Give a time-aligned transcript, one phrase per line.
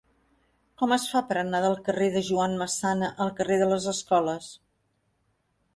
[0.81, 4.51] Com es fa per anar del carrer de Joan Massana al carrer de les Escoles?